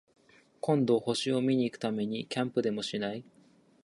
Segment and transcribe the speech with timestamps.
[0.61, 3.23] 今度、星を見に行くためにキャンプでもしない？